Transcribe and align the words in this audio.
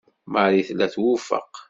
Marie 0.33 0.65
tella 0.67 0.87
twufeq. 0.93 1.51